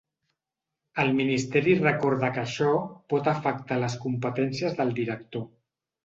El 1.01 1.11
ministeri 1.17 1.73
recorda 1.81 2.31
que 2.37 2.41
això 2.43 2.69
pot 3.13 3.29
afectar 3.33 3.77
les 3.83 3.97
competències 4.07 4.79
del 4.79 4.95
director. 5.01 5.45